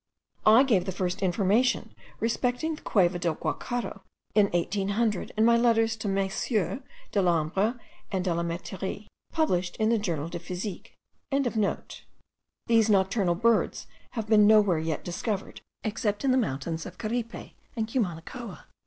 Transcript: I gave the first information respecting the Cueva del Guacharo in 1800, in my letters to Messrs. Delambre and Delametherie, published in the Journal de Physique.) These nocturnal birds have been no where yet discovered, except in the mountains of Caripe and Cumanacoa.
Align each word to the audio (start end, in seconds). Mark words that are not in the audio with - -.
I 0.47 0.63
gave 0.63 0.85
the 0.85 0.91
first 0.91 1.21
information 1.21 1.93
respecting 2.19 2.73
the 2.73 2.81
Cueva 2.81 3.19
del 3.19 3.35
Guacharo 3.35 4.01
in 4.33 4.47
1800, 4.47 5.31
in 5.37 5.45
my 5.45 5.55
letters 5.55 5.95
to 5.97 6.07
Messrs. 6.07 6.81
Delambre 7.11 7.79
and 8.11 8.25
Delametherie, 8.25 9.05
published 9.31 9.75
in 9.75 9.89
the 9.89 9.99
Journal 9.99 10.27
de 10.27 10.39
Physique.) 10.39 10.95
These 12.65 12.89
nocturnal 12.89 13.35
birds 13.35 13.85
have 14.13 14.25
been 14.27 14.47
no 14.47 14.59
where 14.59 14.79
yet 14.79 15.03
discovered, 15.03 15.61
except 15.83 16.25
in 16.25 16.31
the 16.31 16.35
mountains 16.35 16.87
of 16.87 16.97
Caripe 16.97 17.53
and 17.75 17.87
Cumanacoa. 17.87 18.63